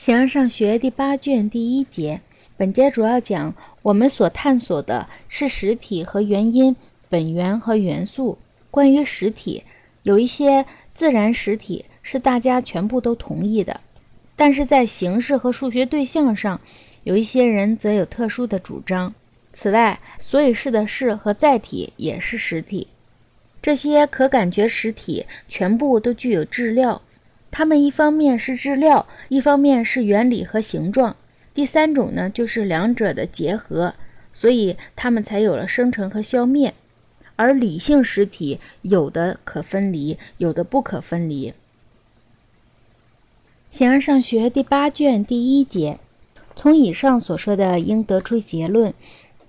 [0.00, 2.22] 形而上学第八卷第一节，
[2.56, 6.74] 本节主要讲我们所探索的是实体和原因、
[7.10, 8.38] 本源和元素。
[8.70, 9.62] 关于实体，
[10.02, 13.78] 有一些自然实体是大家全部都同意的，
[14.36, 16.58] 但是在形式和数学对象上，
[17.04, 19.12] 有一些人则有特殊的主张。
[19.52, 22.88] 此外，所以是的是和载体也是实体，
[23.60, 27.02] 这些可感觉实体全部都具有质料。
[27.50, 31.16] 它们一方面是质料，一方面是原理和形状，
[31.52, 33.94] 第三种呢就是两者的结合，
[34.32, 36.74] 所以它们才有了生成和消灭。
[37.36, 41.54] 而理性实体有的可分离，有的不可分离。
[43.70, 45.98] 形而上学第八卷第一节，
[46.54, 48.92] 从以上所说的应得出结论，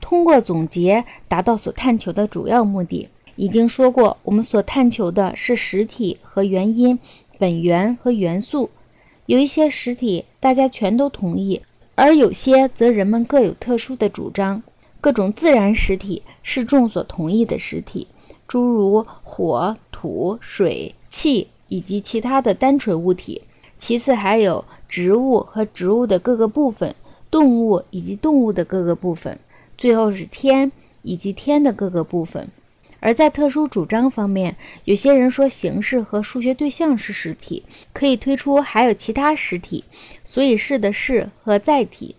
[0.00, 3.08] 通过总结达到所探求的主要目的。
[3.36, 6.98] 已经说过，我们所探求的是实体和原因。
[7.38, 8.70] 本源和元素，
[9.26, 11.62] 有一些实体大家全都同意，
[11.94, 14.62] 而有些则人们各有特殊的主张。
[15.00, 18.08] 各种自然实体是众所同意的实体，
[18.48, 23.42] 诸如火、土、水、气以及其他的单纯物体。
[23.78, 26.94] 其次还有植物和植物的各个部分，
[27.30, 29.38] 动物以及动物的各个部分，
[29.76, 30.72] 最后是天
[31.02, 32.48] 以及天的各个部分。
[33.00, 39.84] 而在特殊主张方面，有些人说形式和数学对象是实体，可以推出还有其他实体，
[40.24, 42.16] 所以是的是和载体。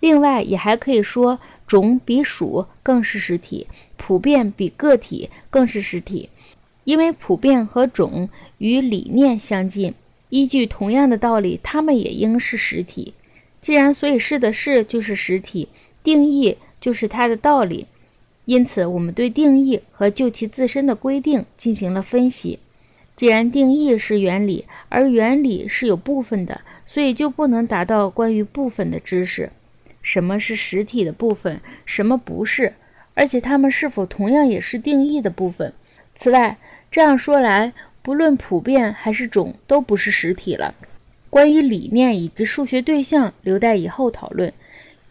[0.00, 6.30] 另外，也还可以说种比属更是实体，普遍比个体更是实体，
[6.84, 9.92] 因为普遍和种与理念相近，
[10.30, 13.12] 依据同样的道理，它们也应是实体。
[13.60, 15.68] 既然所以是的是就是实体，
[16.02, 17.86] 定义就是它的道理。
[18.50, 22.58] 因此，我们对定义和就其自身的规定进行了分析。
[23.14, 29.50] 既然定义是原理，而原理是有部分的，所以就不能达到关于部分的知识。
[30.02, 32.72] 什么是实体的部分，什么不是？
[33.14, 35.72] 而且它们是否同样也是定义的部分？
[36.16, 36.58] 此外，
[36.90, 37.72] 这样说来，
[38.02, 40.74] 不论普遍还是种，都不是实体了。
[41.28, 44.52] 关于理念以及数学对象，留待以后讨论。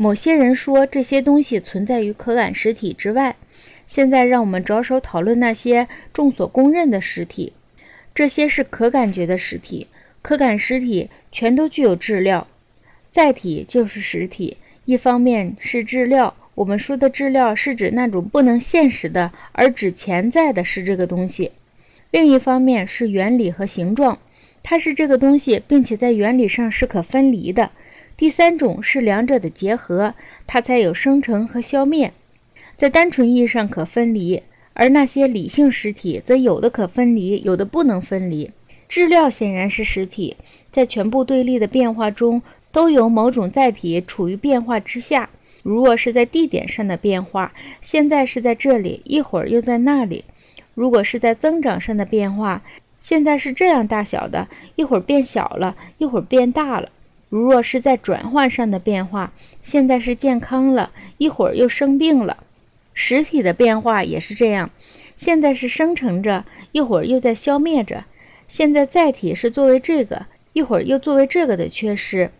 [0.01, 3.35] 某些人说这些东西存在于可感实体之外。
[3.85, 7.51] 现在让我们着手讨论那些众所公认的实体。
[8.15, 9.87] 这些是可感觉的实体。
[10.21, 12.47] 可感实体全都具有质料。
[13.09, 14.55] 载体就是实体。
[14.85, 21.51] 一方面是质料，我们说的质料是指那种不能现实的，而指潜在的是这个东西。
[22.11, 24.17] 另一方面是原理和形状，
[24.63, 27.71] 它是这个东西，并且在原理上是可分离的。
[28.19, 30.13] 第三种是两者的结合，
[30.45, 32.11] 它才有生成和消灭，
[32.75, 34.43] 在单纯意义上可分离，
[34.73, 38.51] 而那些理性实体则有的可分离，有的不能分离。
[38.89, 40.35] 质料显然是实体，
[40.69, 42.41] 在全部对立的变化中，
[42.73, 45.29] 都有某种载体处于变化之下。
[45.63, 50.25] 如若是在地点上的变化，现在是在这里，一会儿又在那里；
[50.73, 52.63] 如果是在增长上的变化，
[52.99, 56.87] 现在是这样大小的，一会儿变小了，一会儿变大了。
[57.29, 59.31] 如若是在转换上的变化，
[59.61, 62.37] 现在是健康了，一会儿又生病了。
[62.93, 64.71] 实体的变化也是这样，
[65.15, 68.05] 现在是生成着，一会儿又在消灭着。
[68.47, 72.31] 现在载体是作为这个，一会儿又作为这个的缺失。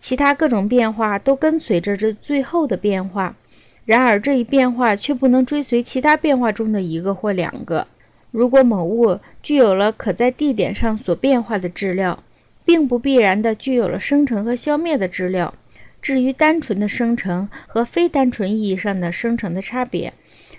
[0.00, 3.36] 其他各种变化都跟随着这最后的变化，
[3.84, 7.86] 然而这一变化却不能追随其他变化中的一个或两个。
[8.32, 12.22] 如果某物具有了可在地点上所变化的质料。
[12.68, 15.54] 并不必然的具有了生成和消灭的资料。
[16.02, 20.12] 至于单纯的生成和非单纯意义上的生成的差别，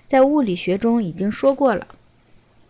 [0.07, 1.87] 在物理学中已经说过了。